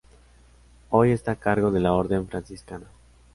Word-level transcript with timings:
Hoy 0.89 1.11
está 1.11 1.33
a 1.33 1.35
cargo 1.35 1.69
de 1.69 1.79
la 1.79 1.93
orden 1.93 2.27
franciscana. 2.27 2.87